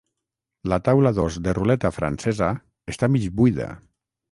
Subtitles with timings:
[0.71, 2.51] La taula dos de ruleta francesa
[2.95, 3.71] està mig buida.